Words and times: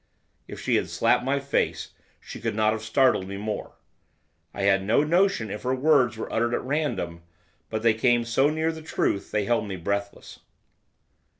If 0.47 0.59
she 0.59 0.77
had 0.77 0.89
slapped 0.89 1.23
my 1.23 1.39
face 1.39 1.91
she 2.19 2.41
could 2.41 2.55
not 2.55 2.73
have 2.73 2.81
startled 2.81 3.27
me 3.27 3.37
more. 3.37 3.75
I 4.51 4.63
had 4.63 4.83
no 4.83 5.03
notion 5.03 5.51
if 5.51 5.61
her 5.61 5.75
words 5.75 6.17
were 6.17 6.33
uttered 6.33 6.55
at 6.55 6.63
random, 6.63 7.21
but 7.69 7.83
they 7.83 7.93
came 7.93 8.25
so 8.25 8.49
near 8.49 8.71
the 8.71 8.81
truth 8.81 9.29
they 9.29 9.45
held 9.45 9.67
me 9.67 9.75
breathless. 9.75 10.39